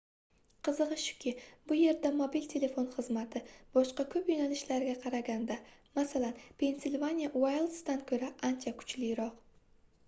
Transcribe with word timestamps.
qizigʻi 0.67 0.95
shuki 1.01 1.33
bu 1.71 1.75
yerda 1.79 2.11
mobil 2.21 2.47
telefon 2.53 2.87
xizmati 2.95 3.43
boshqa 3.77 4.07
koʻp 4.15 4.33
yoʻnalishlarga 4.33 4.97
qaraganda 5.05 5.59
masalan 6.01 6.43
pensilvaniya 6.65 7.33
uayldzdan 7.45 8.05
koʻra 8.13 8.33
ancha 8.51 8.77
kuchliroq 8.83 9.41